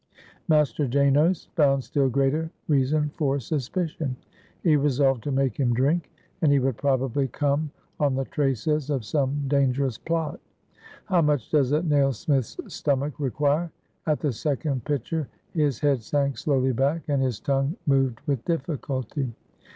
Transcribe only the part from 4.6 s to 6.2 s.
He resolved to make him drink,